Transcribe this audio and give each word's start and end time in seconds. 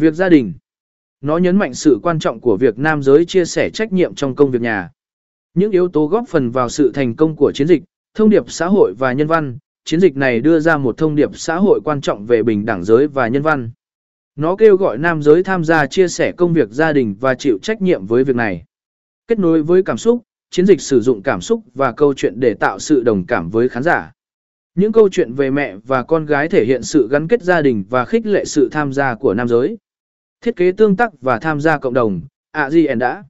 Việc 0.00 0.14
gia 0.14 0.28
đình. 0.28 0.52
Nó 1.20 1.38
nhấn 1.38 1.56
mạnh 1.56 1.74
sự 1.74 1.98
quan 2.02 2.18
trọng 2.18 2.40
của 2.40 2.56
việc 2.56 2.78
nam 2.78 3.02
giới 3.02 3.24
chia 3.24 3.44
sẻ 3.44 3.70
trách 3.70 3.92
nhiệm 3.92 4.14
trong 4.14 4.34
công 4.34 4.50
việc 4.50 4.62
nhà. 4.62 4.90
Những 5.54 5.70
yếu 5.70 5.88
tố 5.88 6.06
góp 6.06 6.24
phần 6.28 6.50
vào 6.50 6.68
sự 6.68 6.92
thành 6.94 7.16
công 7.16 7.36
của 7.36 7.52
chiến 7.52 7.66
dịch, 7.66 7.82
thông 8.14 8.30
điệp 8.30 8.50
xã 8.50 8.66
hội 8.66 8.94
và 8.98 9.12
nhân 9.12 9.26
văn, 9.26 9.58
chiến 9.84 10.00
dịch 10.00 10.16
này 10.16 10.40
đưa 10.40 10.60
ra 10.60 10.76
một 10.76 10.96
thông 10.96 11.14
điệp 11.14 11.30
xã 11.34 11.56
hội 11.56 11.80
quan 11.84 12.00
trọng 12.00 12.26
về 12.26 12.42
bình 12.42 12.66
đẳng 12.66 12.84
giới 12.84 13.06
và 13.06 13.28
nhân 13.28 13.42
văn. 13.42 13.70
Nó 14.36 14.56
kêu 14.56 14.76
gọi 14.76 14.98
nam 14.98 15.22
giới 15.22 15.42
tham 15.42 15.64
gia 15.64 15.86
chia 15.86 16.08
sẻ 16.08 16.32
công 16.32 16.52
việc 16.52 16.70
gia 16.70 16.92
đình 16.92 17.16
và 17.20 17.34
chịu 17.34 17.58
trách 17.62 17.82
nhiệm 17.82 18.06
với 18.06 18.24
việc 18.24 18.36
này. 18.36 18.64
Kết 19.26 19.38
nối 19.38 19.62
với 19.62 19.82
cảm 19.82 19.98
xúc, 19.98 20.22
chiến 20.50 20.66
dịch 20.66 20.80
sử 20.80 21.00
dụng 21.00 21.22
cảm 21.22 21.40
xúc 21.40 21.64
và 21.74 21.92
câu 21.92 22.14
chuyện 22.14 22.40
để 22.40 22.54
tạo 22.54 22.78
sự 22.78 23.02
đồng 23.02 23.26
cảm 23.26 23.50
với 23.50 23.68
khán 23.68 23.82
giả. 23.82 24.12
Những 24.74 24.92
câu 24.92 25.08
chuyện 25.08 25.32
về 25.32 25.50
mẹ 25.50 25.76
và 25.86 26.02
con 26.02 26.26
gái 26.26 26.48
thể 26.48 26.64
hiện 26.64 26.82
sự 26.82 27.08
gắn 27.10 27.28
kết 27.28 27.42
gia 27.42 27.62
đình 27.62 27.84
và 27.90 28.04
khích 28.04 28.26
lệ 28.26 28.44
sự 28.44 28.68
tham 28.72 28.92
gia 28.92 29.14
của 29.14 29.34
nam 29.34 29.48
giới. 29.48 29.78
Thiết 30.40 30.56
kế 30.56 30.72
tương 30.72 30.96
tác 30.96 31.12
và 31.20 31.38
tham 31.38 31.60
gia 31.60 31.78
cộng 31.78 31.94
đồng, 31.94 32.20
ạ 32.52 32.70
gì 32.70 32.86
đã. 32.98 33.24